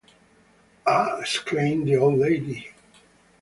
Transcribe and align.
‘Ah!’ 0.87 1.19
exclaimed 1.19 1.87
the 1.87 1.95
old 1.95 2.17
lady. 2.17 2.71